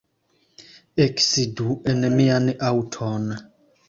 Eksidu 1.03 1.75
en 1.93 2.01
mian 2.13 2.49
aŭton. 2.71 3.29